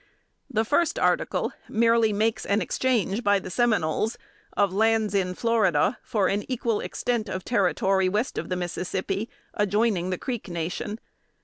The 0.49 0.65
first 0.65 0.97
article 0.97 1.53
merely 1.69 2.11
makes 2.11 2.43
an 2.43 2.59
exchange, 2.59 3.23
by 3.23 3.37
the 3.37 3.51
Seminoles, 3.51 4.17
of 4.57 4.73
lands 4.73 5.13
in 5.13 5.35
Florida 5.35 5.99
for 6.01 6.27
an 6.27 6.43
equal 6.51 6.79
extent 6.81 7.29
of 7.29 7.45
territory, 7.45 8.09
west 8.09 8.39
of 8.39 8.49
the 8.49 8.55
Mississippi, 8.55 9.29
adjoining 9.53 10.09
the 10.09 10.17
Creek 10.17 10.49
Nation. 10.49 10.97